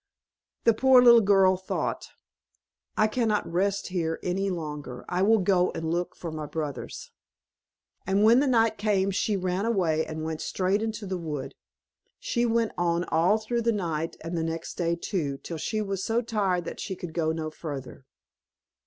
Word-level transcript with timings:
The 0.63 0.73
poor 0.73 0.99
little 0.99 1.21
girl 1.21 1.55
thought, 1.57 2.09
"I 2.97 3.05
cannot 3.05 3.45
rest 3.45 3.89
here 3.89 4.17
any 4.23 4.49
longer, 4.49 5.05
I 5.07 5.21
will 5.21 5.37
go 5.37 5.69
and 5.75 5.91
look 5.91 6.15
for 6.15 6.31
my 6.31 6.47
brothers." 6.47 7.11
And 8.07 8.23
when 8.23 8.39
the 8.39 8.47
night 8.47 8.79
came, 8.79 9.11
she 9.11 9.37
ran 9.37 9.63
away, 9.63 10.03
and 10.03 10.23
went 10.23 10.41
straight 10.41 10.81
into 10.81 11.05
the 11.05 11.19
wood. 11.19 11.53
She 12.17 12.47
went 12.47 12.71
on 12.79 13.03
all 13.09 13.37
through 13.37 13.61
the 13.61 13.71
night, 13.71 14.17
and 14.21 14.35
the 14.35 14.41
next 14.41 14.73
day 14.73 14.95
too, 14.95 15.37
till 15.37 15.57
she 15.59 15.83
was 15.83 16.03
so 16.03 16.23
tired 16.23 16.65
that 16.65 16.79
she 16.79 16.95
could 16.95 17.13
go 17.13 17.31
no 17.31 17.51
further. 17.51 18.05